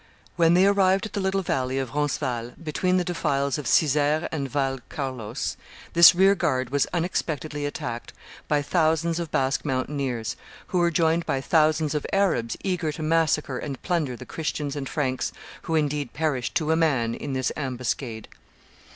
When 0.35 0.55
they 0.55 0.65
arrived 0.65 1.05
at 1.05 1.13
the 1.13 1.19
little 1.19 1.43
valley 1.43 1.77
of 1.77 1.93
Roncesvalles, 1.93 2.53
between 2.63 2.97
the 2.97 3.03
defiles 3.03 3.59
of 3.59 3.67
Sizer 3.67 4.27
and 4.31 4.49
Val 4.49 4.79
Carlos, 4.89 5.57
this 5.93 6.15
rearguard 6.15 6.71
was 6.71 6.87
unexpectedly 6.91 7.67
attacked 7.67 8.11
by 8.47 8.63
thousands 8.63 9.19
of 9.19 9.29
Basque 9.29 9.63
mountaineers, 9.63 10.35
who 10.69 10.79
were 10.79 10.89
joined 10.89 11.27
by 11.27 11.39
thousands 11.39 11.93
of 11.93 12.07
Arabs 12.11 12.57
eager 12.63 12.91
to 12.91 13.03
massacre 13.03 13.59
and 13.59 13.79
plunder 13.83 14.15
the 14.15 14.25
Christians 14.25 14.75
and 14.75 14.89
Franks, 14.89 15.31
who, 15.61 15.75
indeed, 15.75 16.13
perished 16.13 16.55
to 16.55 16.71
a 16.71 16.75
man 16.75 17.13
in 17.13 17.33
this 17.33 17.51
ambuscade. 17.55 18.27